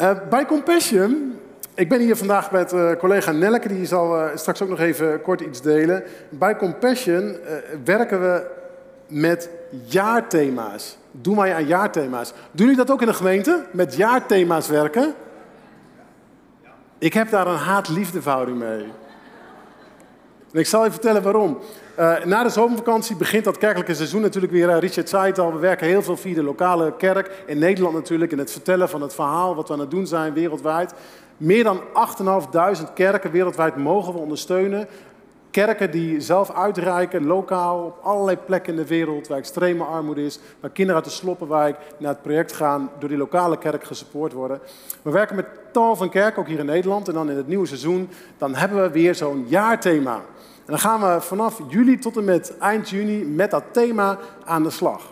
[0.00, 1.38] Uh, bij Compassion,
[1.74, 5.22] ik ben hier vandaag met uh, collega Nelleke, die zal uh, straks ook nog even
[5.22, 6.04] kort iets delen.
[6.28, 7.36] Bij Compassion
[7.84, 8.46] werken we
[9.08, 9.50] met
[9.84, 10.98] jaarthema's.
[11.10, 12.32] Doe mij aan jaarthema's.
[12.50, 13.64] Doen jullie dat ook in de gemeente?
[13.70, 15.14] Met jaarthema's werken?
[16.98, 18.86] Ik heb daar een haat-liefdeverhouding mee.
[20.56, 21.58] En ik zal je vertellen waarom.
[21.98, 24.68] Uh, na de zomervakantie begint dat kerkelijke seizoen natuurlijk weer.
[24.68, 27.42] Uh, Richard zei het al, we werken heel veel via de lokale kerk.
[27.46, 30.32] In Nederland natuurlijk, in het vertellen van het verhaal wat we aan het doen zijn
[30.32, 30.94] wereldwijd.
[31.36, 31.80] Meer dan
[32.86, 34.88] 8.500 kerken wereldwijd mogen we ondersteunen.
[35.56, 40.38] Kerken die zelf uitreiken, lokaal, op allerlei plekken in de wereld, waar extreme armoede is,
[40.60, 44.60] waar kinderen uit de Sloppenwijk naar het project gaan, door die lokale kerk gesupport worden.
[45.02, 47.08] We werken met tal van kerken, ook hier in Nederland.
[47.08, 50.14] En dan in het nieuwe seizoen, dan hebben we weer zo'n jaarthema.
[50.14, 50.22] En
[50.66, 54.70] dan gaan we vanaf juli tot en met eind juni met dat thema aan de
[54.70, 55.02] slag.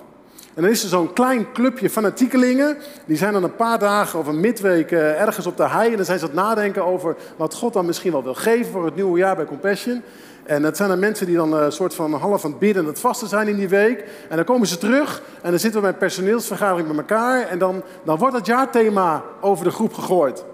[0.54, 2.76] En dan is er zo'n klein clubje fanatiekelingen.
[3.04, 5.90] Die zijn dan een paar dagen of een midweek eh, ergens op de hei.
[5.90, 8.72] En dan zijn ze aan het nadenken over wat God dan misschien wel wil geven
[8.72, 10.02] voor het nieuwe jaar bij Compassion.
[10.44, 12.88] En dat zijn dan mensen die dan een soort van half aan het bidden en
[12.88, 14.05] het vasten zijn in die week.
[14.28, 17.48] En dan komen ze terug en dan zitten we bij een personeelsvergadering met elkaar.
[17.48, 20.44] En dan, dan wordt het jaarthema over de groep gegooid.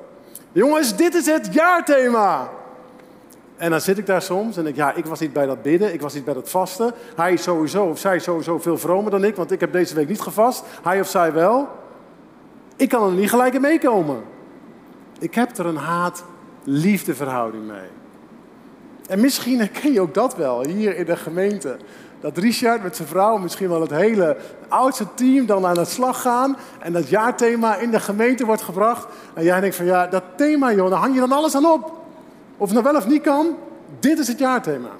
[0.53, 2.51] Jongens, dit is het jaarthema.
[3.61, 5.93] En dan zit ik daar soms en denk ja, ik was niet bij dat bidden,
[5.93, 6.93] ik was niet bij dat vasten.
[7.17, 10.09] Hij is sowieso, of zij sowieso veel vromer dan ik, want ik heb deze week
[10.09, 10.65] niet gevast.
[10.83, 11.69] Hij of zij wel.
[12.77, 14.23] Ik kan er niet gelijk in meekomen.
[15.19, 17.89] Ik heb er een haat-liefde verhouding mee.
[19.09, 21.77] En misschien herken je ook dat wel hier in de gemeente.
[22.21, 24.37] Dat Richard met zijn vrouw, misschien wel het hele
[24.69, 26.57] oudste team, dan aan de slag gaan.
[26.79, 29.07] En dat jaarthema in de gemeente wordt gebracht.
[29.35, 32.00] En jij denkt van ja, dat thema joh, daar hang je dan alles aan op.
[32.61, 33.57] Of het nou wel of niet kan,
[34.01, 34.91] dit is het jaarthema.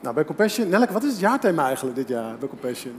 [0.00, 2.94] Nou, bij Compassion, Nelke, wat is het jaarthema eigenlijk dit jaar bij Compassion?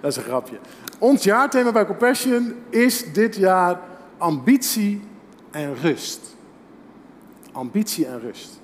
[0.00, 0.58] Dat is een grapje.
[0.98, 3.80] Ons jaarthema bij Compassion is dit jaar
[4.18, 5.02] ambitie
[5.50, 6.20] en rust.
[7.52, 8.60] Ambitie en rust.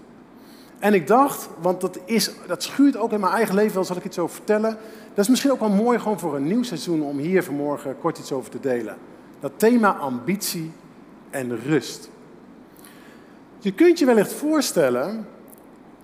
[0.79, 3.97] En ik dacht, want dat, is, dat schuurt ook in mijn eigen leven, wel zal
[3.97, 4.77] ik iets over vertellen.
[5.15, 8.19] Dat is misschien ook wel mooi gewoon voor een nieuw seizoen om hier vanmorgen kort
[8.19, 8.97] iets over te delen.
[9.41, 10.73] Dat thema ambitie
[11.31, 12.11] en rust.
[13.63, 15.27] Je kunt je wellicht voorstellen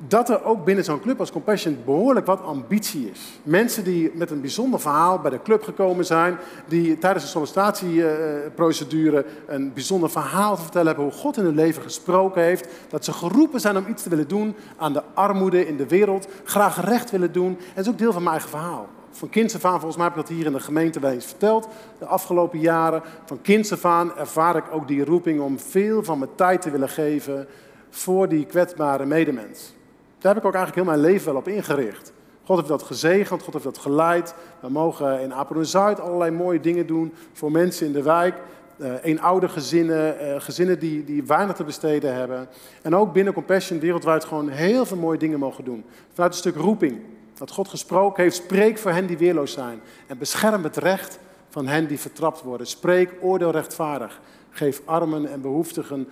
[0.07, 3.21] dat er ook binnen zo'n club als Compassion behoorlijk wat ambitie is.
[3.43, 6.37] Mensen die met een bijzonder verhaal bij de club gekomen zijn,
[6.69, 11.83] die tijdens de sollicitatieprocedure een bijzonder verhaal te vertellen hebben hoe God in hun leven
[11.83, 15.77] gesproken heeft, dat ze geroepen zijn om iets te willen doen aan de armoede in
[15.77, 17.49] de wereld, graag recht willen doen.
[17.49, 18.89] En dat is ook deel van mijn eigen verhaal.
[19.19, 21.69] Van kinds aan, volgens mij heb ik dat hier in de gemeente wel eens verteld,
[21.99, 23.03] de afgelopen jaren.
[23.25, 26.89] Van kinds aan ervaar ik ook die roeping om veel van mijn tijd te willen
[26.89, 27.47] geven
[27.91, 29.75] voor die kwetsbare medemens.
[30.19, 32.12] Daar heb ik ook eigenlijk heel mijn leven wel op ingericht.
[32.45, 34.34] God heeft dat gezegend, God heeft dat geleid.
[34.61, 38.35] We mogen in Apeldoorn-Zuid allerlei mooie dingen doen voor mensen in de wijk.
[38.77, 42.49] Uh, eenoude gezinnen, uh, gezinnen die, die weinig te besteden hebben.
[42.83, 45.85] En ook binnen Compassion wereldwijd gewoon heel veel mooie dingen mogen doen.
[46.12, 47.00] Vanuit een stuk roeping.
[47.38, 49.81] Dat God gesproken heeft, spreek voor hen die weerloos zijn.
[50.06, 51.19] En bescherm het recht
[51.49, 52.66] van hen die vertrapt worden.
[52.66, 54.21] Spreek oordeel rechtvaardig.
[54.50, 56.09] Geef armen en behoeftigen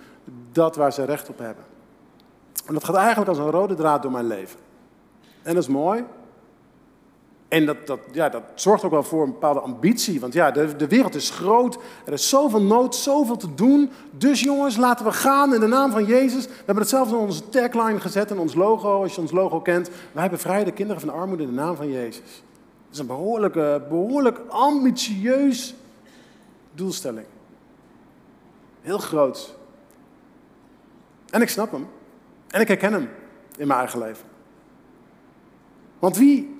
[0.51, 1.63] dat waar ze recht op hebben.
[2.65, 4.59] En dat gaat eigenlijk als een rode draad door mijn leven.
[5.43, 6.03] En dat is mooi.
[7.47, 10.19] En dat, dat, ja, dat zorgt ook wel voor een bepaalde ambitie.
[10.19, 11.77] Want ja, de, de wereld is groot.
[12.05, 13.91] Er is zoveel nood, zoveel te doen.
[14.11, 16.45] Dus jongens, laten we gaan in de naam van Jezus.
[16.45, 19.61] We hebben het zelfs in onze tagline gezet, in ons logo, als je ons logo
[19.61, 19.89] kent.
[20.11, 22.43] Wij bevrijden de kinderen van armoede in de naam van Jezus.
[22.85, 25.75] Dat is een behoorlijke, behoorlijk ambitieus
[26.73, 27.25] doelstelling.
[28.81, 29.55] Heel groot.
[31.29, 31.87] En ik snap hem.
[32.47, 33.09] En ik herken hem
[33.57, 34.25] in mijn eigen leven.
[35.99, 36.56] Want wie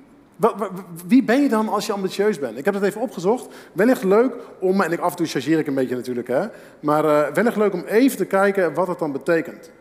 [1.07, 2.57] wie ben je dan als je ambitieus bent?
[2.57, 3.47] Ik heb dat even opgezocht.
[3.73, 6.47] Wellicht leuk om, en ik, af en toe chargeer ik een beetje natuurlijk, hè,
[6.79, 9.71] maar uh, wellicht leuk om even te kijken wat het dan betekent.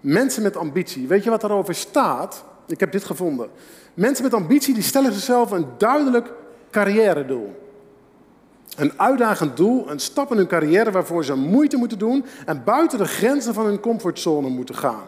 [0.00, 2.44] Mensen met ambitie, weet je wat daarover staat?
[2.66, 3.48] Ik heb dit gevonden.
[3.94, 6.32] Mensen met ambitie die stellen zichzelf een duidelijk
[6.70, 7.62] carrière-doel.
[8.76, 12.98] Een uitdagend doel, een stap in hun carrière waarvoor ze moeite moeten doen en buiten
[12.98, 15.04] de grenzen van hun comfortzone moeten gaan.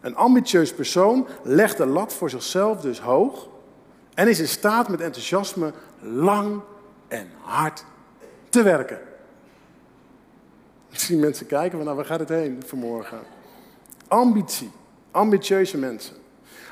[0.00, 3.48] Een ambitieus persoon legt de lat voor zichzelf dus hoog
[4.14, 6.60] en is in staat met enthousiasme lang
[7.08, 7.84] en hard
[8.48, 8.98] te werken.
[10.90, 13.18] Zie mensen kijken van nou, waar gaat het heen vanmorgen?
[14.08, 14.70] Ambitie.
[15.10, 16.16] Ambitieuze mensen.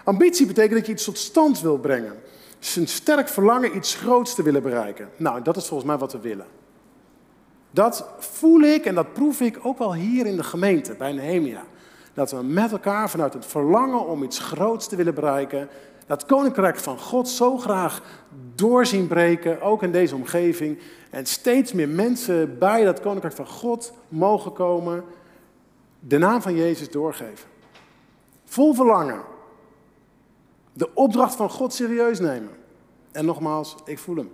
[0.04, 2.22] Ambitie betekent dat je iets tot stand wil brengen.
[2.58, 5.08] Dus een sterk verlangen iets groots te willen bereiken.
[5.16, 6.46] Nou, dat is volgens mij wat we willen.
[7.70, 11.62] Dat voel ik en dat proef ik ook wel hier in de gemeente, bij Nehemia.
[12.14, 15.68] Dat we met elkaar vanuit het verlangen om iets groots te willen bereiken,
[16.10, 18.02] dat koninkrijk van God zo graag
[18.54, 20.78] doorzien breken, ook in deze omgeving.
[21.10, 25.04] En steeds meer mensen bij dat koninkrijk van God mogen komen,
[26.00, 27.48] de naam van Jezus doorgeven.
[28.44, 29.22] Vol verlangen.
[30.72, 32.52] De opdracht van God serieus nemen.
[33.12, 34.30] En nogmaals, ik voel hem.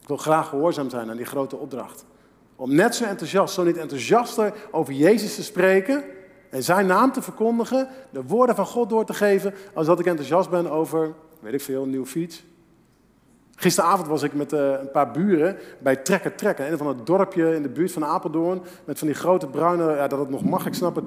[0.00, 2.04] Ik wil graag gehoorzaam zijn aan die grote opdracht.
[2.56, 6.04] Om net zo enthousiast, zo niet enthousiaster over Jezus te spreken
[6.56, 10.06] en zijn naam te verkondigen, de woorden van God door te geven, als dat ik
[10.06, 12.44] enthousiast ben over, weet ik veel, een nieuwe fiets.
[13.56, 17.54] Gisteravond was ik met uh, een paar buren bij Trekker Trekken, een van het dorpje
[17.54, 20.66] in de buurt van Apeldoorn, met van die grote bruine, ja, dat het nog mag,
[20.66, 21.04] ik snap het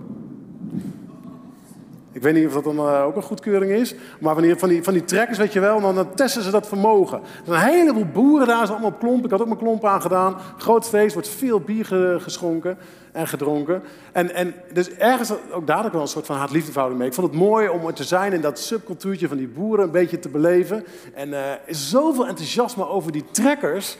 [2.11, 3.95] ik weet niet of dat dan uh, ook een goedkeuring is.
[4.19, 6.67] Maar van die, van, die, van die trekkers, weet je wel, dan, testen ze dat
[6.67, 7.17] vermogen.
[7.17, 9.25] Er zijn een heleboel boeren daar, ze allemaal op klompen.
[9.25, 10.37] Ik had ook mijn klomp aangedaan.
[10.57, 11.85] Groot feest, wordt veel bier
[12.21, 12.77] geschonken
[13.11, 13.81] en gedronken.
[14.11, 17.09] En, en dus ergens ook dadelijk wel een soort van haat-liefdeverhouding mee.
[17.09, 19.91] Ik vond het mooi om er te zijn in dat subcultuurtje van die boeren een
[19.91, 20.85] beetje te beleven.
[21.13, 23.97] En uh, zoveel enthousiasme over die trekkers.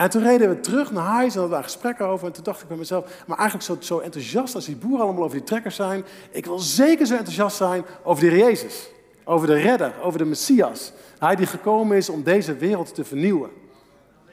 [0.00, 2.26] En toen reden we terug naar huis en hadden we daar gesprekken over.
[2.26, 5.22] En toen dacht ik bij mezelf, maar eigenlijk zo, zo enthousiast als die boeren allemaal
[5.24, 6.04] over die trekkers zijn.
[6.30, 8.90] Ik wil zeker zo enthousiast zijn over de Jezus.
[9.24, 10.92] Over de redder, over de Messias.
[11.18, 13.50] Hij die gekomen is om deze wereld te vernieuwen.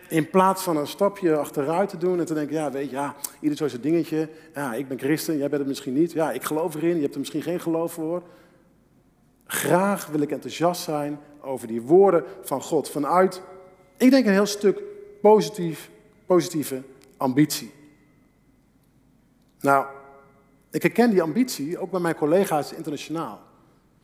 [0.10, 3.16] In plaats van een stapje achteruit te doen en te denken, ja, weet je, ja,
[3.40, 4.30] ieder zo zijn dingetje.
[4.54, 6.12] Ja, ik ben christen, jij bent het misschien niet.
[6.12, 8.24] Ja, ik geloof erin, je hebt er misschien geen geloof voor.
[9.46, 12.90] Graag wil ik enthousiast zijn over die woorden van God.
[12.90, 13.42] Vanuit,
[13.98, 14.82] ik denk een heel stuk
[15.22, 15.90] positief,
[16.26, 16.82] positieve
[17.18, 17.72] ambitie.
[19.60, 19.86] Nou,
[20.72, 23.42] ik herken die ambitie ook bij mijn collega's internationaal.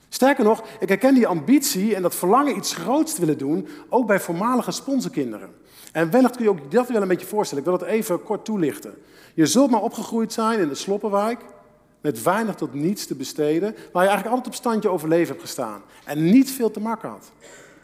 [0.10, 4.08] Sterker nog, ik herken die ambitie en dat verlangen iets groots te willen doen, ook
[4.08, 5.50] bij voormalige sponsorkinderen.
[5.92, 7.64] En wellicht kun je ook dat wel een beetje voorstellen.
[7.64, 8.94] Ik wil het even kort toelichten.
[9.34, 11.42] Je zult maar opgegroeid zijn in de Sloppenwijk,
[12.02, 15.82] met weinig tot niets te besteden, waar je eigenlijk altijd op standje overleven hebt gestaan
[16.06, 17.32] en niet veel te maken had.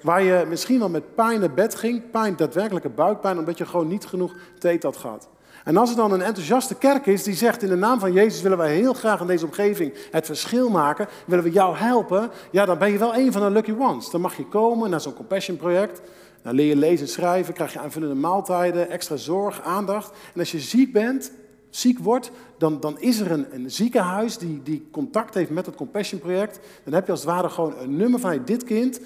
[0.02, 3.88] Waar je misschien wel met pijn naar bed ging, pijn, daadwerkelijke buikpijn, omdat je gewoon
[3.88, 5.30] niet genoeg te eten had gehad.
[5.64, 8.42] En als er dan een enthousiaste kerk is die zegt in de naam van Jezus
[8.42, 12.66] willen wij heel graag in deze omgeving het verschil maken, willen we jou helpen, ja
[12.66, 14.10] dan ben je wel een van de lucky ones.
[14.10, 16.02] Dan mag je komen naar zo'n compassion project,
[16.42, 20.12] dan leer je lezen en schrijven, krijg je aanvullende maaltijden, extra zorg, aandacht.
[20.34, 21.32] En als je ziek bent,
[21.70, 25.76] ziek wordt, dan, dan is er een, een ziekenhuis die, die contact heeft met het
[25.76, 26.60] compassion project.
[26.84, 29.00] Dan heb je als het ware gewoon een nummer van dit kind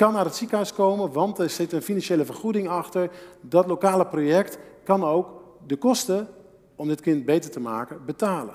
[0.00, 3.10] kan naar het ziekenhuis komen, want er zit een financiële vergoeding achter.
[3.40, 5.28] Dat lokale project kan ook
[5.66, 6.28] de kosten
[6.76, 8.54] om dit kind beter te maken betalen.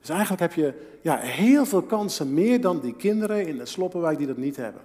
[0.00, 4.18] Dus eigenlijk heb je ja, heel veel kansen meer dan die kinderen in de Sloppenwijk
[4.18, 4.82] die dat niet hebben.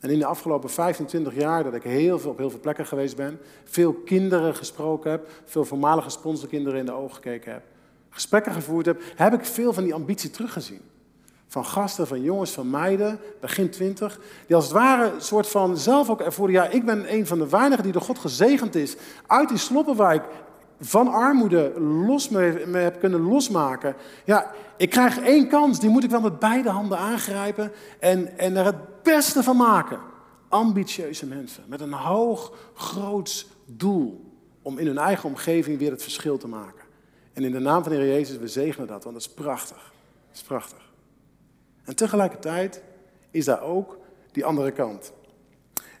[0.00, 3.16] En in de afgelopen 25 jaar dat ik heel veel, op heel veel plekken geweest
[3.16, 7.62] ben, veel kinderen gesproken heb, veel voormalige sponsorkinderen in de ogen gekeken heb,
[8.10, 10.80] gesprekken gevoerd heb, heb ik veel van die ambitie teruggezien
[11.48, 15.76] van gasten, van jongens, van meiden, begin twintig, die als het ware een soort van
[15.76, 18.96] zelf ook ervoor, ja, ik ben een van de weinigen die door God gezegend is,
[19.26, 20.24] uit die sloppenwijk
[20.80, 23.94] van armoede los me, heb kunnen losmaken.
[24.24, 28.56] Ja, ik krijg één kans, die moet ik wel met beide handen aangrijpen en, en
[28.56, 29.98] er het beste van maken.
[30.48, 34.24] Ambitieuze mensen met een hoog, groots doel
[34.62, 36.84] om in hun eigen omgeving weer het verschil te maken.
[37.32, 39.92] En in de naam van de Heer Jezus, we zegenen dat, want dat is prachtig.
[40.26, 40.87] Dat is prachtig.
[41.88, 42.82] En tegelijkertijd
[43.30, 43.98] is daar ook
[44.32, 45.12] die andere kant.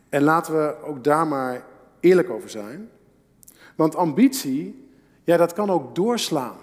[0.08, 1.64] En laten we ook daar maar
[2.00, 2.90] eerlijk over zijn.
[3.76, 4.90] Want ambitie,
[5.24, 6.56] ja, dat kan ook doorslaan.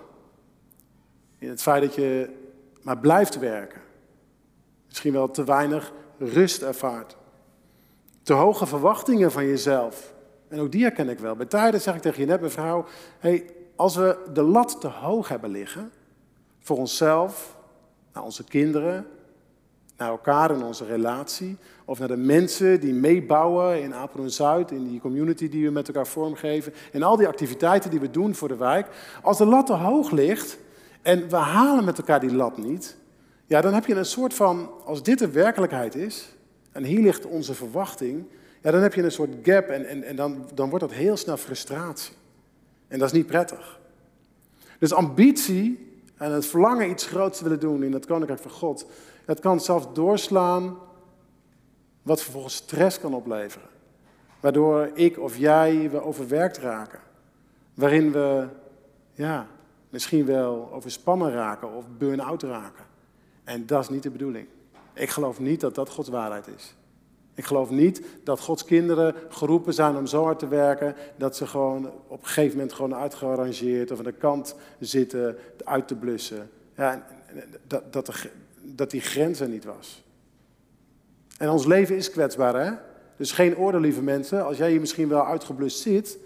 [1.37, 2.29] In het feit dat je
[2.81, 3.81] maar blijft werken.
[4.87, 7.17] Misschien wel te weinig rust ervaart.
[8.23, 10.13] Te hoge verwachtingen van jezelf.
[10.47, 11.35] En ook die herken ik wel.
[11.35, 12.85] Bij tijden zeg ik tegen je net, mevrouw,
[13.19, 15.91] hey, als we de lat te hoog hebben liggen,
[16.59, 17.57] voor onszelf,
[18.13, 19.07] naar onze kinderen,
[19.97, 24.87] naar elkaar in onze relatie, of naar de mensen die meebouwen in Apeldoorn Zuid, in
[24.87, 28.47] die community die we met elkaar vormgeven, en al die activiteiten die we doen voor
[28.47, 28.87] de wijk.
[29.21, 30.57] Als de lat te hoog ligt
[31.01, 32.97] en we halen met elkaar die lat niet,
[33.45, 36.35] ja, dan heb je een soort van, als dit de werkelijkheid is,
[36.71, 38.25] en hier ligt onze verwachting,
[38.61, 41.17] ja, dan heb je een soort gap en, en, en dan, dan wordt dat heel
[41.17, 42.13] snel frustratie.
[42.87, 43.79] En dat is niet prettig.
[44.79, 48.85] Dus ambitie en het verlangen iets groots te willen doen in het koninkrijk van God,
[49.25, 50.77] het kan zelfs doorslaan
[52.01, 53.67] wat vervolgens stress kan opleveren.
[54.39, 56.99] Waardoor ik of jij we overwerkt raken.
[57.73, 58.47] Waarin we
[59.13, 59.47] ja,
[59.89, 62.85] misschien wel overspannen raken of burn-out raken.
[63.43, 64.47] En dat is niet de bedoeling.
[64.93, 66.75] Ik geloof niet dat dat Gods waarheid is.
[67.33, 71.47] Ik geloof niet dat Gods kinderen geroepen zijn om zo hard te werken dat ze
[71.47, 76.49] gewoon op een gegeven moment gewoon uitgearrangeerd of aan de kant zitten uit te blussen.
[76.75, 77.05] Ja,
[77.67, 78.29] dat, dat, de,
[78.65, 80.03] dat die grens er niet was.
[81.37, 82.71] En ons leven is kwetsbaar, hè?
[83.17, 84.45] Dus geen oordeel, lieve mensen.
[84.45, 86.17] Als jij hier misschien wel uitgeblust zit,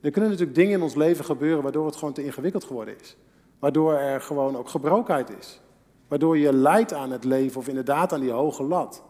[0.00, 3.16] dan kunnen natuurlijk dingen in ons leven gebeuren waardoor het gewoon te ingewikkeld geworden is.
[3.58, 5.60] Waardoor er gewoon ook gebrokenheid is.
[6.08, 9.02] Waardoor je lijdt aan het leven of inderdaad aan die hoge lat.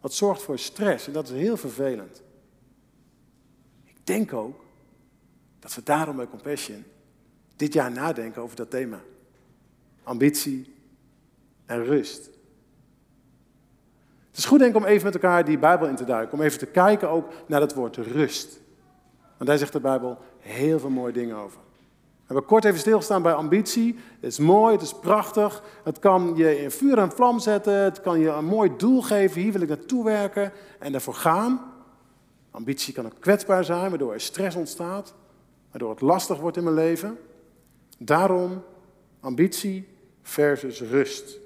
[0.00, 2.22] Dat zorgt voor stress en dat is heel vervelend.
[3.84, 4.64] Ik denk ook
[5.58, 6.84] dat we daarom bij Compassion
[7.56, 9.00] dit jaar nadenken over dat thema.
[10.02, 10.74] Ambitie
[11.66, 12.29] en rust.
[14.40, 16.38] Is goed denk ik om even met elkaar die Bijbel in te duiken.
[16.38, 18.60] Om even te kijken ook naar het woord rust.
[19.36, 21.58] Want daar zegt de Bijbel heel veel mooie dingen over.
[21.58, 23.98] We hebben kort even stilgestaan bij ambitie.
[24.20, 25.62] Het is mooi, het is prachtig.
[25.84, 27.74] Het kan je in vuur en vlam zetten.
[27.74, 29.40] Het kan je een mooi doel geven.
[29.40, 31.72] Hier wil ik naartoe werken en daarvoor gaan.
[32.50, 35.14] Ambitie kan ook kwetsbaar zijn, waardoor er stress ontstaat.
[35.70, 37.18] Waardoor het lastig wordt in mijn leven.
[37.98, 38.62] Daarom
[39.20, 39.88] ambitie
[40.22, 41.38] versus rust.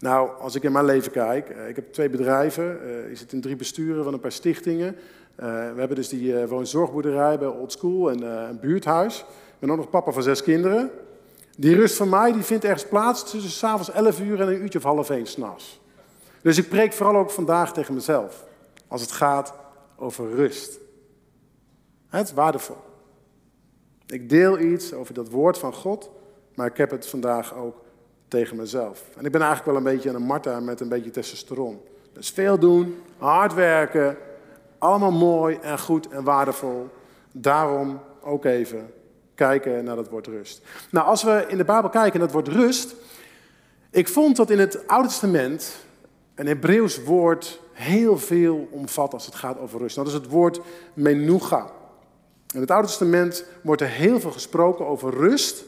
[0.00, 3.32] Nou, als ik in mijn leven kijk, eh, ik heb twee bedrijven, eh, ik zit
[3.32, 4.96] in drie besturen van een paar stichtingen.
[5.34, 9.18] Eh, we hebben dus die woonzorgboerderij bij Old School en een buurthuis.
[9.18, 10.90] Ik ben ook nog papa van zes kinderen.
[11.56, 14.78] Die rust van mij die vindt ergens plaats tussen s'avonds 11 uur en een uurtje
[14.78, 15.80] of half één s'nachts.
[16.42, 18.44] Dus ik preek vooral ook vandaag tegen mezelf.
[18.88, 19.54] Als het gaat
[19.96, 20.78] over rust.
[22.08, 22.76] Het is waardevol.
[24.06, 26.10] Ik deel iets over dat woord van God,
[26.54, 27.82] maar ik heb het vandaag ook
[28.30, 29.02] tegen mezelf.
[29.16, 31.80] En ik ben eigenlijk wel een beetje een Marta met een beetje testosteron.
[32.12, 34.16] Dus veel doen, hard werken,
[34.78, 36.88] allemaal mooi en goed en waardevol.
[37.32, 38.92] Daarom ook even
[39.34, 40.62] kijken naar dat woord rust.
[40.90, 42.94] Nou, als we in de Bijbel kijken naar het woord rust.
[43.90, 45.76] Ik vond dat in het Oude Testament
[46.34, 49.96] een Hebreeuws woord heel veel omvat als het gaat over rust.
[49.96, 50.60] Dat is het woord
[50.94, 51.70] menucha.
[52.54, 55.64] In het Oude Testament wordt er heel veel gesproken over rust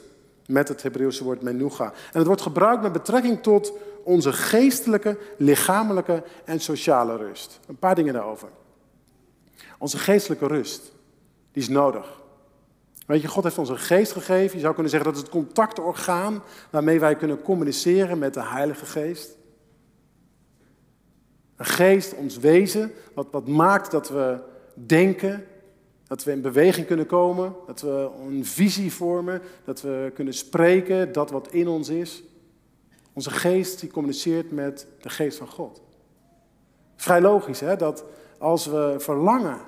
[0.53, 1.85] met het Hebreeuwse woord menucha.
[1.85, 3.73] En het wordt gebruikt met betrekking tot
[4.05, 7.61] onze geestelijke, lichamelijke en sociale rust.
[7.67, 8.49] Een paar dingen daarover.
[9.79, 10.83] Onze geestelijke rust,
[11.53, 12.21] die is nodig.
[13.07, 14.55] Weet je, God heeft ons een geest gegeven.
[14.55, 19.37] Je zou kunnen zeggen dat het contactorgaan waarmee wij kunnen communiceren met de Heilige Geest.
[21.57, 24.39] Een geest, ons wezen, wat, wat maakt dat we
[24.75, 25.47] denken,
[26.13, 31.13] dat we in beweging kunnen komen, dat we een visie vormen, dat we kunnen spreken,
[31.13, 32.23] dat wat in ons is.
[33.13, 35.83] Onze geest die communiceert met de geest van God.
[36.97, 38.05] Vrij logisch hè, dat
[38.39, 39.59] als we verlangen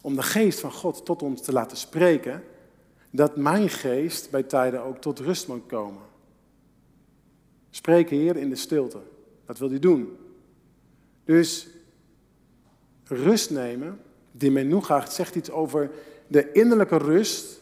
[0.00, 2.42] om de geest van God tot ons te laten spreken,
[3.10, 6.02] dat mijn geest bij tijden ook tot rust moet komen.
[7.70, 8.98] Spreken hier in de stilte.
[9.46, 10.16] Dat wil hij doen.
[11.24, 11.68] Dus
[13.04, 14.00] rust nemen
[14.32, 15.90] die menucha zegt iets over
[16.26, 17.60] de innerlijke rust,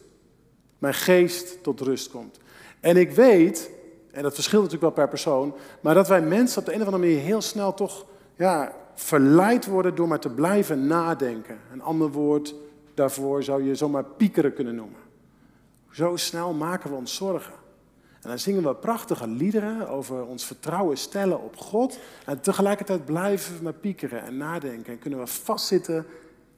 [0.77, 2.39] mijn geest tot rust komt.
[2.79, 3.71] En ik weet,
[4.11, 6.85] en dat verschilt natuurlijk wel per persoon, maar dat wij mensen op de een of
[6.85, 11.59] andere manier heel snel toch ja, verleid worden door maar te blijven nadenken.
[11.71, 12.55] Een ander woord
[12.93, 14.99] daarvoor zou je zomaar piekeren kunnen noemen.
[15.91, 17.53] Zo snel maken we ons zorgen.
[18.21, 21.99] En dan zingen we prachtige liederen over ons vertrouwen stellen op God.
[22.25, 24.93] En tegelijkertijd blijven we maar piekeren en nadenken.
[24.93, 26.05] En kunnen we vastzitten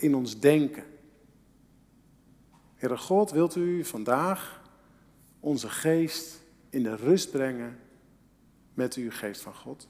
[0.03, 0.83] in ons denken.
[2.75, 4.61] Heere God, wilt u vandaag
[5.39, 7.79] onze geest in de rust brengen
[8.73, 9.87] met uw geest van God?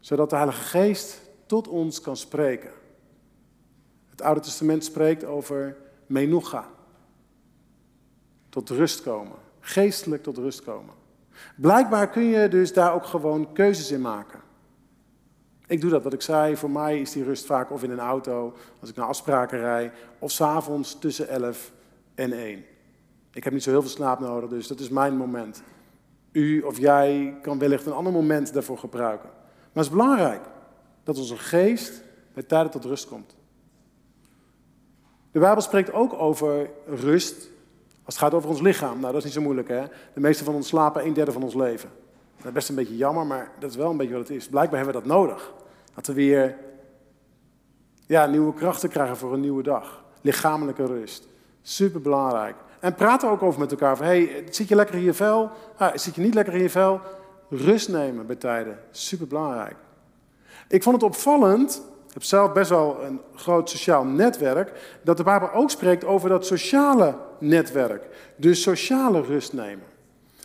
[0.00, 2.70] Zodat de Heilige Geest tot ons kan spreken.
[4.10, 5.76] Het Oude Testament spreekt over
[6.06, 6.68] menucha.
[8.48, 9.38] Tot rust komen.
[9.60, 10.94] Geestelijk tot rust komen.
[11.56, 14.40] Blijkbaar kun je dus daar ook gewoon keuzes in maken.
[15.72, 16.56] Ik doe dat, wat ik zei.
[16.56, 19.92] Voor mij is die rust vaak of in een auto, als ik naar afspraken rij,
[20.18, 21.72] of s'avonds tussen 11
[22.14, 22.64] en 1.
[23.32, 25.62] Ik heb niet zo heel veel slaap nodig, dus dat is mijn moment.
[26.32, 29.28] U of jij kan wellicht een ander moment daarvoor gebruiken.
[29.32, 30.40] Maar het is belangrijk
[31.04, 32.02] dat onze geest
[32.34, 33.36] bij tijden tot rust komt.
[35.30, 37.36] De Bijbel spreekt ook over rust
[38.04, 39.00] als het gaat over ons lichaam.
[39.00, 39.84] Nou, dat is niet zo moeilijk, hè?
[40.14, 41.90] De meeste van ons slapen een derde van ons leven.
[42.36, 44.48] Dat is best een beetje jammer, maar dat is wel een beetje wat het is.
[44.48, 45.52] Blijkbaar hebben we dat nodig.
[45.94, 46.56] Dat we weer
[48.06, 50.04] ja, nieuwe krachten krijgen voor een nieuwe dag.
[50.20, 51.28] Lichamelijke rust.
[51.62, 52.56] Super belangrijk.
[52.80, 53.96] En praat er ook over met elkaar.
[53.96, 55.50] Van, hey, zit je lekker in je vel?
[55.76, 57.00] Ah, zit je niet lekker in je vel?
[57.48, 58.78] Rust nemen bij tijden.
[58.90, 59.76] Super belangrijk.
[60.68, 61.82] Ik vond het opvallend.
[62.06, 64.98] Ik heb zelf best wel een groot sociaal netwerk.
[65.02, 68.08] Dat de Bijbel ook spreekt over dat sociale netwerk.
[68.36, 69.86] Dus sociale rust nemen.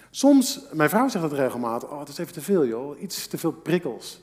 [0.09, 3.37] Soms, mijn vrouw zegt dat regelmatig, oh het is even te veel joh, iets te
[3.37, 4.21] veel prikkels.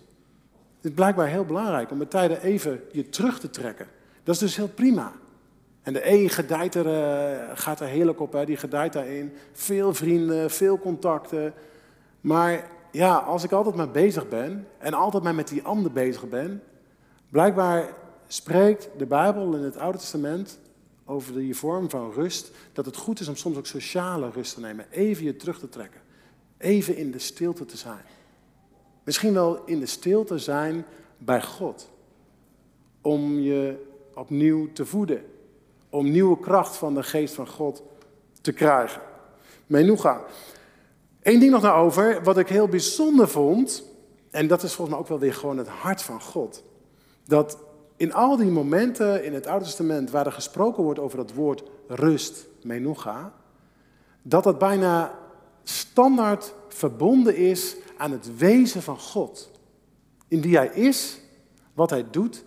[0.85, 3.87] Het is blijkbaar heel belangrijk om met tijden even je terug te trekken.
[4.23, 5.13] Dat is dus heel prima.
[5.83, 9.33] En de een gedijt er, uh, gaat er heerlijk op, hè, die gedijt daarin.
[9.53, 11.55] Veel vrienden, veel contacten.
[12.21, 16.29] Maar ja, als ik altijd maar bezig ben en altijd maar met die ander bezig
[16.29, 16.63] ben,
[17.29, 17.89] blijkbaar
[18.27, 20.59] spreekt de Bijbel in het Oude Testament
[21.05, 24.61] over die vorm van rust, dat het goed is om soms ook sociale rust te
[24.61, 26.01] nemen, even je terug te trekken,
[26.59, 28.05] even in de stilte te zijn.
[29.05, 30.85] Misschien wel in de stilte zijn
[31.19, 31.91] bij God,
[33.01, 35.25] om je opnieuw te voeden,
[35.91, 37.83] om nieuwe kracht van de geest van God
[38.41, 39.03] te krijgen.
[39.67, 40.25] Menuga.
[41.23, 43.85] Eén ding nog naar over, wat ik heel bijzonder vond,
[44.31, 46.65] en dat is volgens mij ook wel weer gewoon het hart van God.
[47.25, 47.59] Dat
[47.97, 51.63] in al die momenten in het Oude Testament waar er gesproken wordt over dat woord
[51.89, 53.33] rust, menuga,
[54.23, 55.19] dat dat bijna
[55.65, 59.51] standaard verbonden is aan het wezen van God.
[60.29, 61.19] In wie hij is,
[61.75, 62.43] wat hij doet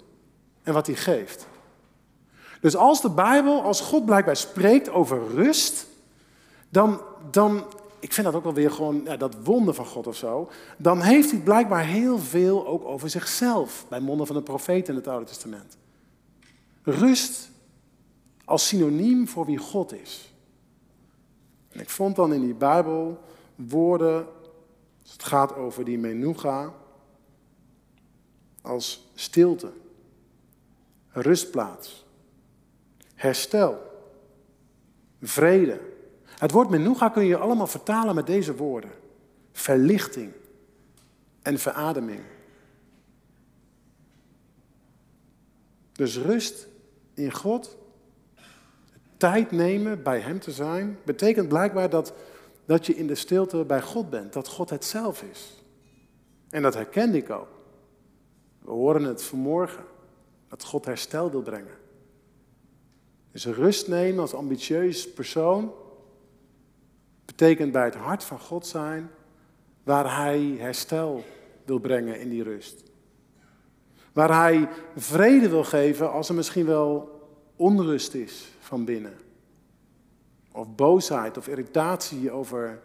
[0.64, 1.48] en wat hij geeft.
[2.62, 5.88] Dus als de Bijbel, als God blijkbaar spreekt over rust,
[6.70, 7.66] dan, dan
[8.00, 10.50] ik vind dat ook wel weer gewoon ja, dat wonder van God of zo.
[10.78, 13.86] Dan heeft hij blijkbaar heel veel ook over zichzelf.
[13.90, 15.78] Bij monden van de profeten in het Oude Testament.
[16.84, 17.50] Rust
[18.46, 20.34] als synoniem voor wie God is.
[21.78, 23.20] En ik vond dan in die Bijbel
[23.56, 24.28] woorden,
[25.02, 26.74] als het gaat over die menuga,
[28.62, 29.72] als stilte,
[31.12, 32.06] rustplaats,
[33.16, 33.82] herstel,
[35.22, 35.80] vrede
[36.38, 38.92] het woord menuga kun je allemaal vertalen met deze woorden.
[39.52, 40.32] Verlichting
[41.42, 42.22] en verademing.
[45.92, 46.68] Dus rust
[47.14, 47.78] in God,
[49.18, 52.14] tijd nemen bij Hem te zijn, betekent blijkbaar dat,
[52.66, 55.64] dat je in de stilte bij God bent, dat God het zelf is.
[56.50, 57.48] En dat herkende ik ook.
[58.60, 59.84] We horen het vanmorgen,
[60.48, 61.78] dat God herstel wil brengen.
[63.32, 65.74] Dus rust nemen als ambitieus persoon,
[67.26, 69.10] betekent bij het hart van God zijn,
[69.84, 71.24] waar Hij herstel
[71.66, 72.84] wil brengen in die rust.
[74.14, 77.16] Waar Hij vrede wil geven als er misschien wel
[77.56, 79.18] onrust is van binnen.
[80.52, 82.82] Of boosheid of irritatie over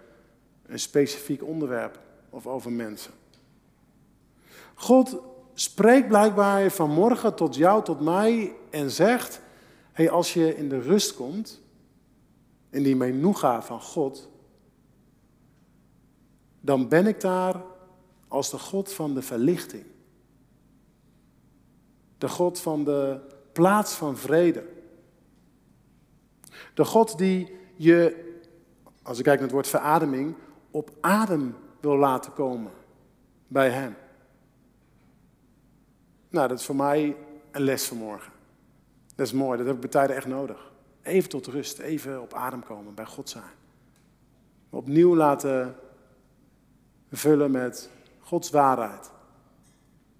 [0.67, 3.13] een specifiek onderwerp of over mensen.
[4.75, 5.17] God
[5.55, 9.41] spreekt blijkbaar vanmorgen tot jou, tot mij en zegt:
[9.93, 11.61] hey, als je in de rust komt,
[12.71, 14.29] in die menuga van God,
[16.61, 17.63] dan ben ik daar
[18.29, 19.85] als de God van de verlichting.
[22.19, 23.21] De God van de
[23.53, 24.81] plaats van vrede.
[26.75, 28.31] De God die je,
[29.03, 30.35] als ik kijk naar het woord verademing,
[30.71, 32.73] op adem wil laten komen
[33.49, 33.95] bij Hem.
[36.29, 37.17] Nou, dat is voor mij
[37.51, 38.33] een les vanmorgen.
[39.15, 40.73] Dat is mooi, dat heb ik bij tijden echt nodig.
[41.03, 43.61] Even tot rust, even op adem komen, bij God zijn.
[44.71, 45.77] Opnieuw laten
[47.11, 49.11] vullen met Gods waarheid.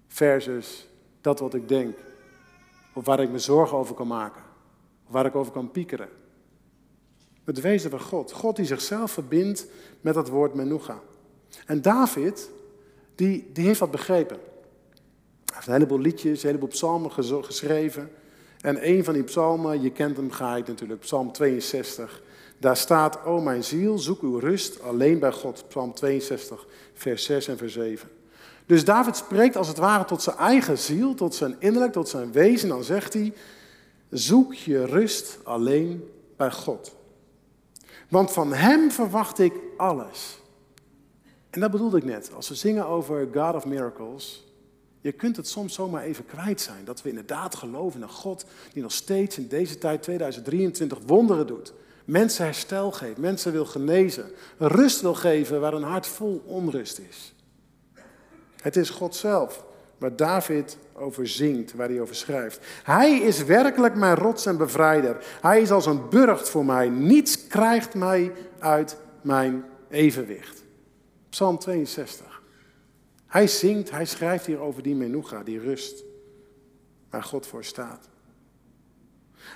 [0.07, 0.87] Versus
[1.21, 1.97] dat wat ik denk.
[2.93, 4.41] Of waar ik me zorgen over kan maken.
[5.05, 6.09] Of waar ik over kan piekeren.
[7.43, 8.31] Het wezen van God.
[8.31, 9.65] God die zichzelf verbindt
[10.01, 10.99] met dat woord menuga.
[11.65, 12.49] En David,
[13.15, 14.35] die, die heeft dat begrepen.
[14.35, 18.11] Hij heeft een heleboel liedjes, een heleboel psalmen geschreven.
[18.61, 22.21] En een van die psalmen, je kent hem geheid natuurlijk, psalm 62.
[22.57, 25.63] Daar staat, o mijn ziel, zoek uw rust alleen bij God.
[25.67, 28.09] Psalm 62, vers 6 en vers 7.
[28.65, 32.31] Dus David spreekt als het ware tot zijn eigen ziel, tot zijn innerlijk, tot zijn
[32.31, 32.69] wezen.
[32.69, 33.33] Dan zegt hij,
[34.09, 36.95] zoek je rust alleen bij God.
[38.09, 40.41] Want van Hem verwacht ik alles.
[41.49, 42.31] En dat bedoelde ik net.
[42.35, 44.43] Als we zingen over God of Miracles,
[45.01, 46.85] je kunt het soms zomaar even kwijt zijn.
[46.85, 51.47] Dat we inderdaad geloven in een God die nog steeds in deze tijd, 2023, wonderen
[51.47, 51.73] doet.
[52.05, 57.33] Mensen herstel geeft, mensen wil genezen, rust wil geven waar een hart vol onrust is.
[58.61, 59.65] Het is God zelf
[60.03, 62.59] waar David over zingt, waar hij over schrijft.
[62.83, 65.25] Hij is werkelijk mijn rots en bevrijder.
[65.41, 66.89] Hij is als een burcht voor mij.
[66.89, 70.63] Niets krijgt mij uit mijn evenwicht.
[71.29, 72.41] Psalm 62.
[73.27, 76.03] Hij zingt, hij schrijft hier over die menuga, die rust,
[77.09, 78.09] waar God voor staat.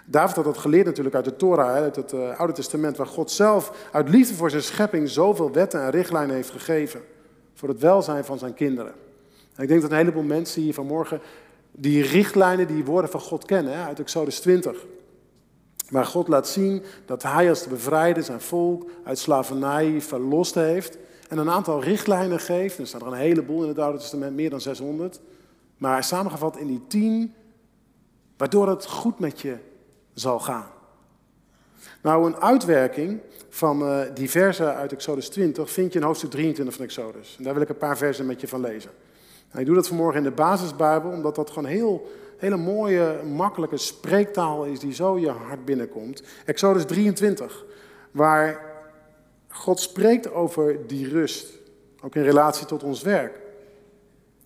[0.05, 3.31] David had dat geleerd natuurlijk uit de Torah, uit het uh, Oude Testament, waar God
[3.31, 7.01] zelf uit liefde voor zijn schepping zoveel wetten en richtlijnen heeft gegeven
[7.53, 8.93] voor het welzijn van zijn kinderen.
[9.58, 11.20] Ik denk dat een heleboel mensen hier vanmorgen
[11.72, 14.86] die richtlijnen, die woorden van God kennen, uit Exodus 20.
[15.89, 20.98] Waar God laat zien dat hij als de bevrijder zijn volk uit slavernij verlost heeft.
[21.30, 22.78] En een aantal richtlijnen geeft.
[22.78, 25.20] Er staan er een heleboel in het Oude Testament, meer dan 600.
[25.78, 27.34] Maar samengevat in die tien,
[28.38, 29.58] waardoor het goed met je
[30.13, 30.67] zal gaan.
[32.02, 36.76] Nou, een uitwerking van uh, die versen uit Exodus 20 vind je in hoofdstuk 23
[36.76, 37.36] van Exodus.
[37.38, 38.91] En daar wil ik een paar versen met je van lezen.
[39.47, 43.77] Nou, ik doe dat vanmorgen in de basisbijbel, omdat dat gewoon heel, hele mooie, makkelijke
[43.77, 46.23] spreektaal is die zo je hart binnenkomt.
[46.45, 47.65] Exodus 23,
[48.12, 48.62] waar
[49.47, 51.53] God spreekt over die rust,
[52.01, 53.39] ook in relatie tot ons werk.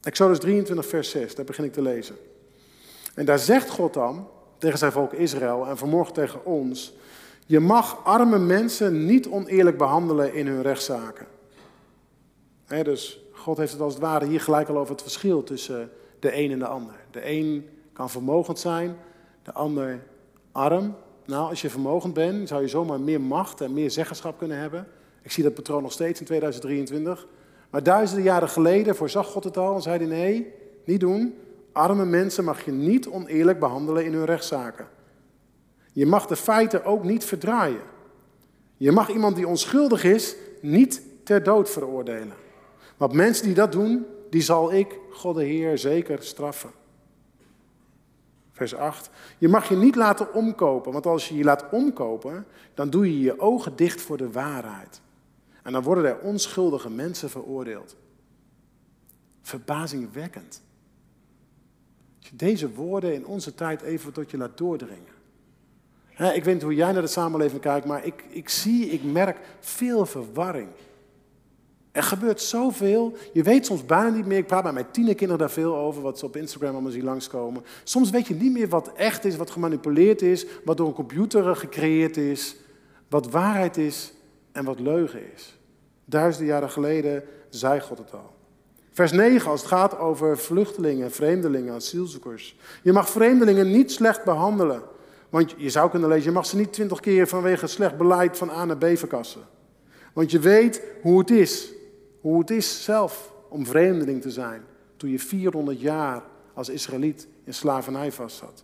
[0.01, 2.15] Exodus 23, vers 6, daar begin ik te lezen.
[3.13, 6.93] En daar zegt God dan tegen zijn volk Israël en vanmorgen tegen ons:
[7.45, 11.27] Je mag arme mensen niet oneerlijk behandelen in hun rechtszaken.
[12.67, 16.37] dus God heeft het als het ware hier gelijk al over het verschil tussen de
[16.37, 16.95] een en de ander.
[17.11, 18.95] De een kan vermogend zijn,
[19.43, 20.03] de ander
[20.51, 20.95] arm.
[21.25, 24.87] Nou, als je vermogend bent, zou je zomaar meer macht en meer zeggenschap kunnen hebben.
[25.21, 27.27] Ik zie dat patroon nog steeds in 2023.
[27.69, 30.53] Maar duizenden jaren geleden voorzag God het al en zei hij nee,
[30.85, 31.35] niet doen.
[31.71, 34.87] Arme mensen mag je niet oneerlijk behandelen in hun rechtszaken.
[35.93, 37.81] Je mag de feiten ook niet verdraaien.
[38.77, 42.40] Je mag iemand die onschuldig is niet ter dood veroordelen.
[43.01, 46.71] Want mensen die dat doen, die zal ik, God de Heer, zeker straffen.
[48.51, 49.09] Vers 8.
[49.37, 53.19] Je mag je niet laten omkopen, want als je je laat omkopen, dan doe je
[53.19, 55.01] je ogen dicht voor de waarheid.
[55.63, 57.95] En dan worden er onschuldige mensen veroordeeld.
[59.41, 60.61] Verbazingwekkend.
[62.19, 65.13] Als je deze woorden in onze tijd even tot je laat doordringen.
[66.33, 69.37] ik weet niet hoe jij naar de samenleving kijkt, maar ik, ik zie, ik merk
[69.59, 70.67] veel verwarring.
[71.91, 73.13] Er gebeurt zoveel.
[73.33, 74.37] Je weet soms bijna niet meer.
[74.37, 77.63] Ik praat met mijn tienerkinderen daar veel over, wat ze op Instagram allemaal zien langskomen.
[77.83, 81.55] Soms weet je niet meer wat echt is, wat gemanipuleerd is, wat door een computer
[81.55, 82.55] gecreëerd is,
[83.09, 84.13] wat waarheid is
[84.51, 85.57] en wat leugen is.
[86.05, 88.33] Duizenden jaren geleden zei God het al.
[88.91, 92.55] Vers 9, als het gaat over vluchtelingen, vreemdelingen, asielzoekers.
[92.83, 94.81] Je mag vreemdelingen niet slecht behandelen.
[95.29, 98.49] Want je zou kunnen lezen, je mag ze niet twintig keer vanwege slecht beleid van
[98.49, 99.41] A naar B verkassen.
[100.13, 101.73] Want je weet hoe het is.
[102.21, 104.63] Hoe het is zelf om vreemdeling te zijn.
[104.97, 108.63] Toen je 400 jaar als Israëliet in slavernij vastzat.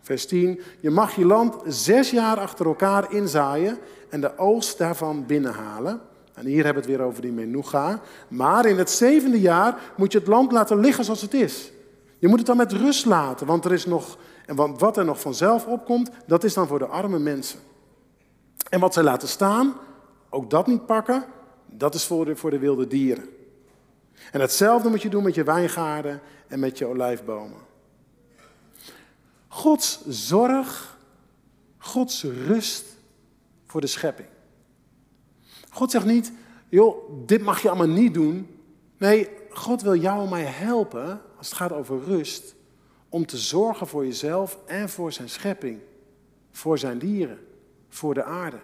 [0.00, 0.60] Vers 10.
[0.80, 3.78] Je mag je land zes jaar achter elkaar inzaaien
[4.08, 6.00] en de oogst daarvan binnenhalen.
[6.34, 8.00] En hier hebben we het weer over die menuga.
[8.28, 11.72] Maar in het zevende jaar moet je het land laten liggen zoals het is.
[12.18, 15.20] Je moet het dan met rust laten, want er is nog, en wat er nog
[15.20, 17.58] vanzelf opkomt, dat is dan voor de arme mensen.
[18.68, 19.74] En wat zij laten staan,
[20.30, 21.24] ook dat niet pakken,
[21.72, 23.28] dat is voor de, voor de wilde dieren.
[24.32, 27.58] En hetzelfde moet je doen met je wijngaarden en met je olijfbomen.
[29.48, 30.98] Gods zorg,
[31.78, 32.84] Gods rust
[33.66, 34.28] voor de schepping.
[35.70, 36.32] God zegt niet,
[36.68, 38.60] joh, dit mag je allemaal niet doen.
[38.98, 42.54] Nee, God wil jou en mij helpen, als het gaat over rust,
[43.08, 45.80] om te zorgen voor jezelf en voor zijn schepping,
[46.50, 47.38] voor zijn dieren,
[47.88, 48.60] voor de aarde.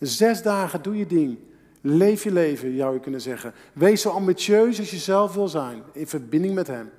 [0.00, 1.38] Zes dagen doe je ding.
[1.80, 3.54] Leef je leven, zou je kunnen zeggen.
[3.72, 6.90] Wees zo ambitieus als je zelf wil zijn, in verbinding met Hem.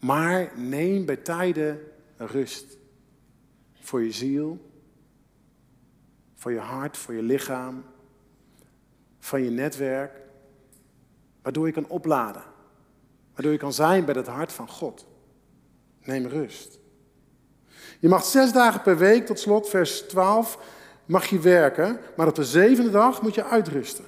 [0.00, 1.80] Maar neem bij tijden
[2.16, 2.76] rust.
[3.80, 4.70] Voor je ziel,
[6.34, 7.84] voor je hart, voor je lichaam,
[9.18, 10.12] van je netwerk.
[11.42, 12.42] Waardoor je kan opladen.
[13.32, 15.06] Waardoor je kan zijn bij het hart van God.
[16.04, 16.78] Neem rust.
[18.00, 20.58] Je mag zes dagen per week, tot slot, vers 12,
[21.08, 24.04] mag je werken, maar op de zevende dag moet je uitrusten.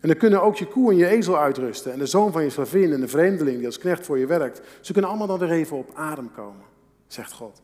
[0.00, 1.92] En dan kunnen ook je koe en je ezel uitrusten.
[1.92, 4.60] En de zoon van je slavin en de vreemdeling die als knecht voor je werkt.
[4.80, 6.64] Ze kunnen allemaal dan weer even op adem komen,
[7.06, 7.62] zegt God.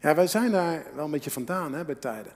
[0.00, 2.32] Ja, wij zijn daar wel een beetje vandaan hè, bij tijden.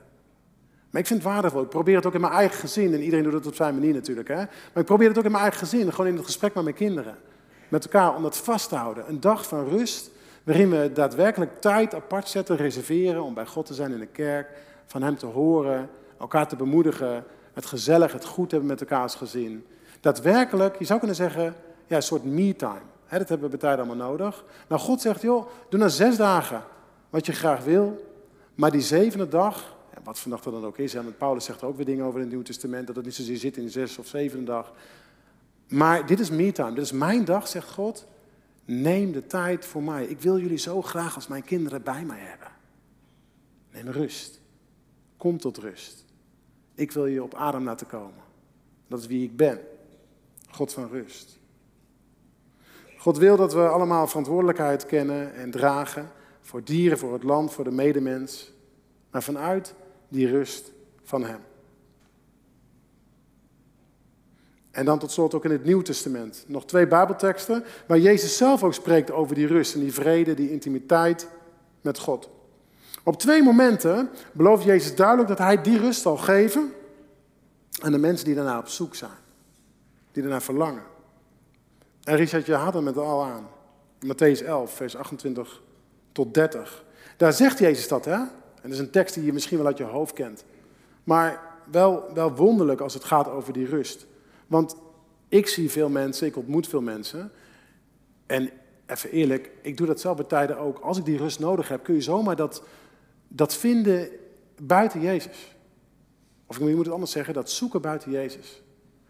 [0.89, 1.61] Maar ik vind het waardevol.
[1.61, 2.93] Ik probeer het ook in mijn eigen gezin.
[2.93, 4.27] En iedereen doet het op zijn manier natuurlijk.
[4.27, 4.35] Hè?
[4.35, 5.91] Maar ik probeer het ook in mijn eigen gezin.
[5.91, 7.15] Gewoon in het gesprek met mijn kinderen.
[7.67, 9.03] Met elkaar om dat vast te houden.
[9.07, 10.11] Een dag van rust.
[10.43, 13.23] Waarin we daadwerkelijk tijd apart zetten, reserveren.
[13.23, 14.47] Om bij God te zijn in de kerk.
[14.89, 15.89] Van Hem te horen.
[16.17, 19.65] Elkaar te bemoedigen het gezellig, het goed hebben met elkaar als gezin.
[19.99, 21.55] Daadwerkelijk, je zou kunnen zeggen,
[21.87, 22.81] ja, een soort me-time.
[23.09, 24.45] Dat hebben we bij tijd allemaal nodig.
[24.67, 26.63] Nou, God zegt, joh, doe nou zes dagen
[27.09, 28.05] wat je graag wil.
[28.55, 31.85] Maar die zevende dag, wat vandaag dan ook is, en Paulus zegt er ook weer
[31.85, 34.07] dingen over in het Nieuwe Testament, dat het niet zozeer zit in de zes of
[34.07, 34.73] zevende dag.
[35.67, 38.07] Maar dit is me-time, dit is mijn dag, zegt God.
[38.65, 40.05] Neem de tijd voor mij.
[40.05, 42.47] Ik wil jullie zo graag als mijn kinderen bij mij hebben.
[43.71, 44.38] Neem rust.
[45.19, 46.05] Kom tot rust.
[46.75, 48.23] Ik wil je op adem laten komen.
[48.87, 49.59] Dat is wie ik ben.
[50.49, 51.39] God van rust.
[52.97, 57.63] God wil dat we allemaal verantwoordelijkheid kennen en dragen voor dieren, voor het land, voor
[57.63, 58.51] de medemens.
[59.11, 59.73] Maar vanuit
[60.07, 60.71] die rust
[61.03, 61.39] van Hem.
[64.71, 66.43] En dan tot slot ook in het Nieuw Testament.
[66.47, 70.51] Nog twee Bijbelteksten waar Jezus zelf ook spreekt over die rust en die vrede, die
[70.51, 71.27] intimiteit
[71.81, 72.29] met God.
[73.09, 76.73] Op twee momenten belooft Jezus duidelijk dat hij die rust zal geven
[77.81, 79.17] aan de mensen die daarna op zoek zijn.
[80.11, 80.83] Die daarna verlangen.
[82.03, 83.47] En Richard, je had hem met al aan.
[84.05, 85.61] Matthäus 11, vers 28
[86.11, 86.83] tot 30.
[87.17, 88.13] Daar zegt Jezus dat, hè?
[88.13, 88.29] En
[88.61, 90.43] dat is een tekst die je misschien wel uit je hoofd kent.
[91.03, 91.41] Maar
[91.71, 94.05] wel, wel wonderlijk als het gaat over die rust.
[94.47, 94.75] Want
[95.27, 97.31] ik zie veel mensen, ik ontmoet veel mensen.
[98.25, 98.49] En
[98.85, 100.79] even eerlijk, ik doe dat zelf bij tijden ook.
[100.79, 102.63] Als ik die rust nodig heb, kun je zomaar dat,
[103.29, 104.09] dat vinden
[104.61, 105.55] buiten Jezus.
[106.45, 108.61] Of je moet het anders zeggen, dat zoeken buiten Jezus.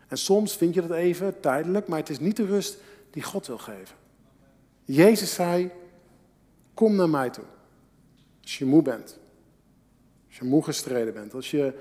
[0.08, 2.78] En soms vind je dat even, tijdelijk, maar het is niet de rust
[3.10, 3.96] die God wil geven.
[4.86, 5.72] Jezus zei,
[6.74, 7.44] kom naar mij toe.
[8.42, 9.20] Als je moe bent.
[10.28, 11.34] Als je moe gestreden bent.
[11.34, 11.74] Als je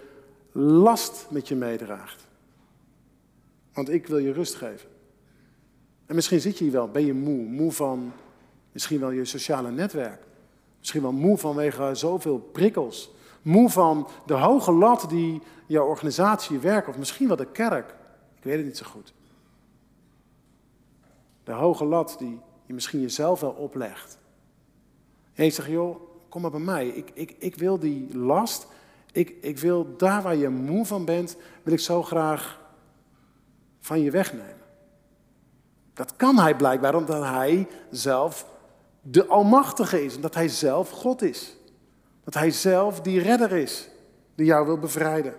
[0.52, 2.26] last met je meedraagt.
[3.72, 4.88] Want ik wil je rust geven.
[6.06, 7.44] En misschien zit je hier wel, ben je moe.
[7.44, 8.12] Moe van
[8.72, 10.22] misschien wel je sociale netwerk.
[10.78, 13.10] Misschien wel moe vanwege zoveel prikkels.
[13.42, 16.88] Moe van de hoge lat die jouw organisatie werkt.
[16.88, 17.94] Of misschien wel de kerk.
[18.36, 19.14] Ik weet het niet zo goed.
[21.44, 24.18] De hoge lat die je misschien jezelf wel oplegt.
[25.34, 26.88] En je zegt, joh, kom maar bij mij.
[26.88, 28.66] Ik, ik, ik wil die last.
[29.12, 32.60] Ik, ik wil daar waar je moe van bent, wil ik zo graag
[33.80, 34.56] van je wegnemen.
[35.94, 38.46] Dat kan hij blijkbaar omdat hij zelf
[39.02, 40.16] de Almachtige is.
[40.16, 41.56] Omdat hij zelf God is.
[42.24, 43.88] Dat hij zelf die redder is
[44.34, 45.34] die jou wil bevrijden.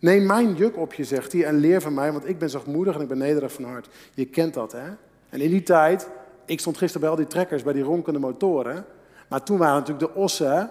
[0.00, 2.94] Neem mijn juk op je, zegt hij, en leer van mij, want ik ben zachtmoedig
[2.94, 3.88] en ik ben nederig van hart.
[4.14, 4.88] Je kent dat, hè?
[5.28, 6.08] En in die tijd,
[6.44, 8.84] ik stond gisteren bij al die trekkers, bij die ronkende motoren.
[9.28, 10.70] Maar toen waren natuurlijk de ossen,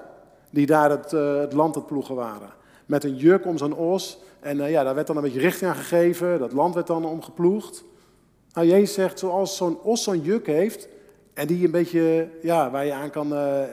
[0.49, 2.49] die daar het, uh, het land het ploegen waren.
[2.85, 4.19] Met een juk om zo'n os.
[4.39, 6.39] En uh, ja, daar werd dan een beetje richting aan gegeven.
[6.39, 7.83] Dat land werd dan omgeploegd.
[8.53, 10.87] Nou, Jezus zegt, zoals zo'n os zo'n juk heeft,
[11.33, 13.63] en die een beetje, ja, waar je aan kan uh,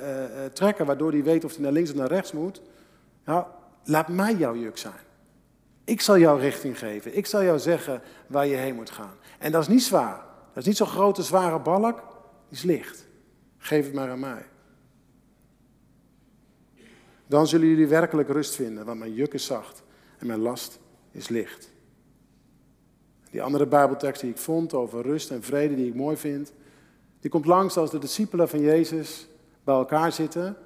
[0.53, 2.62] trekken, waardoor hij weet of hij naar links of naar rechts moet.
[3.25, 3.44] Nou,
[3.85, 5.09] laat mij jouw juk zijn.
[5.85, 7.16] Ik zal jou richting geven.
[7.16, 9.14] Ik zal jou zeggen waar je heen moet gaan.
[9.38, 10.25] En dat is niet zwaar.
[10.49, 11.96] Dat is niet zo'n grote, zware balk.
[12.49, 13.07] Die is licht.
[13.59, 14.46] Geef het maar aan mij.
[17.27, 19.83] Dan zullen jullie werkelijk rust vinden, want mijn juk is zacht
[20.18, 20.79] en mijn last
[21.11, 21.70] is licht.
[23.31, 26.53] Die andere Bijbeltekst die ik vond over rust en vrede, die ik mooi vind,
[27.21, 29.29] die komt langs als de discipelen van Jezus
[29.65, 30.57] bij elkaar zitten.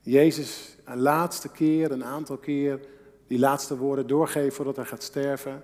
[0.00, 2.80] Jezus een laatste keer, een aantal keer,
[3.26, 5.62] die laatste woorden doorgeeft voordat hij gaat sterven.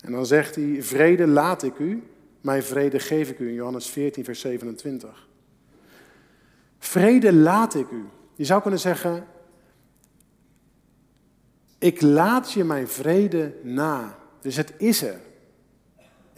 [0.00, 2.02] En dan zegt hij, vrede laat ik u,
[2.40, 5.28] mijn vrede geef ik u in Johannes 14, vers 27.
[6.78, 8.04] Vrede laat ik u.
[8.34, 9.26] Je zou kunnen zeggen,
[11.78, 14.18] ik laat je mijn vrede na.
[14.40, 15.20] Dus het is er.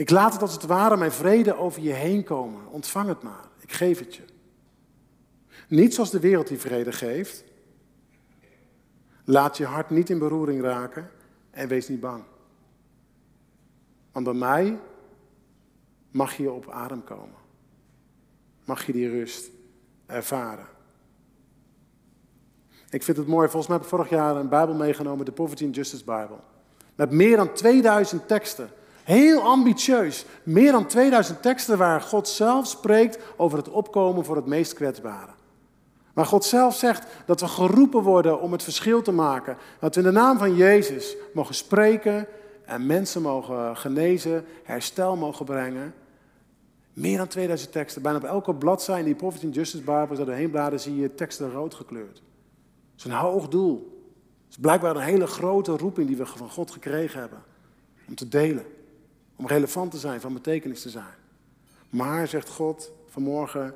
[0.00, 2.66] Ik laat het als het ware mijn vrede over je heen komen.
[2.66, 3.44] Ontvang het maar.
[3.58, 4.22] Ik geef het je.
[5.68, 7.44] Niet zoals de wereld die vrede geeft.
[9.24, 11.10] Laat je hart niet in beroering raken
[11.50, 12.22] en wees niet bang.
[14.12, 14.78] Want bij mij
[16.10, 17.38] mag je op adem komen.
[18.64, 19.50] Mag je die rust
[20.06, 20.66] ervaren.
[22.90, 25.64] Ik vind het mooi, volgens mij heb ik vorig jaar een Bijbel meegenomen, de Poverty
[25.64, 26.40] and Justice Bijbel.
[26.94, 28.70] Met meer dan 2000 teksten.
[29.11, 30.25] Heel ambitieus.
[30.42, 35.31] Meer dan 2000 teksten waar God zelf spreekt over het opkomen voor het meest kwetsbare.
[36.12, 39.57] Waar God zelf zegt dat we geroepen worden om het verschil te maken.
[39.81, 42.27] Dat we in de naam van Jezus mogen spreken
[42.64, 45.94] en mensen mogen genezen, herstel mogen brengen.
[46.92, 48.03] Meer dan 2000 teksten.
[48.03, 51.14] Bijna op elke bladzijde in die and Justice Bible, als je doorheen bladeren, zie je
[51.14, 52.14] teksten rood gekleurd.
[52.94, 54.05] Dat is een hoog doel.
[54.44, 57.42] Het is blijkbaar een hele grote roeping die we van God gekregen hebben.
[58.09, 58.64] Om te delen.
[59.40, 61.14] Om relevant te zijn, van betekenis te zijn.
[61.90, 63.74] Maar, zegt God vanmorgen,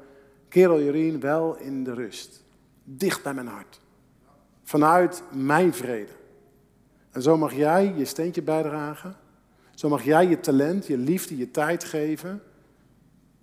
[0.49, 2.43] kerel Jorien, wel in de rust.
[2.83, 3.81] Dicht bij mijn hart.
[4.63, 6.13] Vanuit mijn vrede.
[7.11, 9.17] En zo mag jij je steentje bijdragen.
[9.75, 12.43] Zo mag jij je talent, je liefde, je tijd geven.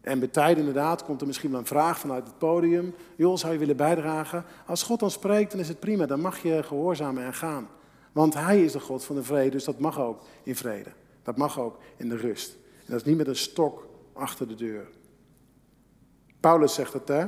[0.01, 2.93] En bij tijd inderdaad komt er misschien wel een vraag vanuit het podium.
[3.15, 4.45] Joh, zou je willen bijdragen?
[4.65, 6.05] Als God dan spreekt, dan is het prima.
[6.05, 7.67] Dan mag je gehoorzamen en gaan.
[8.11, 10.89] Want Hij is de God van de vrede, dus dat mag ook in vrede.
[11.23, 12.51] Dat mag ook in de rust.
[12.77, 14.87] En dat is niet met een stok achter de deur.
[16.39, 17.25] Paulus zegt het hè,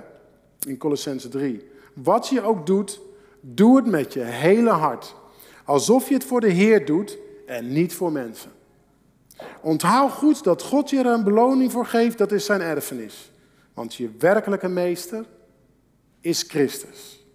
[0.68, 1.70] in Colossense 3.
[1.94, 3.00] Wat je ook doet,
[3.42, 5.16] doe het met je hele hart.
[5.66, 8.52] Alsof je het voor de Heer doet en niet voor mensen.
[9.62, 13.32] Onthoud goed dat God je er een beloning voor geeft, dat is zijn erfenis.
[13.74, 15.26] Want je werkelijke meester
[16.22, 17.26] is Christus.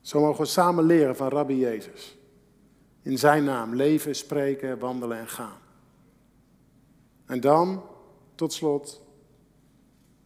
[0.00, 2.16] Zo mogen we samen leren van Rabbi Jezus.
[3.02, 5.58] In zijn naam leven, spreken, wandelen en gaan.
[7.26, 7.82] En dan,
[8.34, 9.02] tot slot,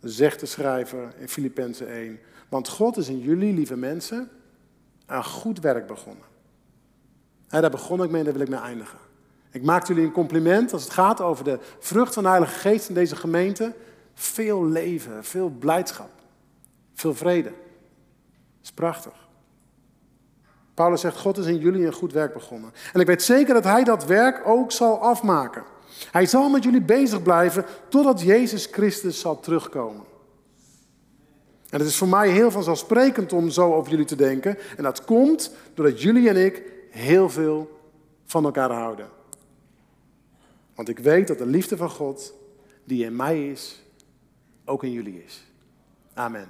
[0.01, 4.31] zegt de schrijver in Filippenzen 1, Want God is in jullie, lieve mensen,
[5.07, 6.25] een goed werk begonnen.
[7.49, 8.99] daar begon ik mee en daar wil ik mee eindigen.
[9.51, 12.89] Ik maak jullie een compliment als het gaat over de vrucht van de Heilige Geest
[12.89, 13.75] in deze gemeente.
[14.15, 16.11] Veel leven, veel blijdschap,
[16.95, 17.49] veel vrede.
[17.49, 19.26] Dat is prachtig.
[20.77, 22.73] Paulus zegt, God is in jullie een goed werk begonnen.
[22.93, 25.65] En ik weet zeker dat hij dat werk ook zal afmaken.
[26.11, 30.05] Hij zal met jullie bezig blijven totdat Jezus Christus zal terugkomen.
[31.71, 34.59] En het is voor mij heel vanzelfsprekend om zo over jullie te denken.
[34.77, 37.81] En dat komt doordat jullie en ik heel veel
[38.25, 39.09] van elkaar houden.
[40.75, 42.35] Want ik weet dat de liefde van God,
[42.85, 43.83] die in mij is,
[44.65, 45.47] ook in jullie is.
[46.15, 46.49] Amen.